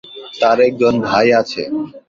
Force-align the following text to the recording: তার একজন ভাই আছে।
তার 0.41 0.57
একজন 0.67 0.93
ভাই 1.07 1.27
আছে। 1.41 1.61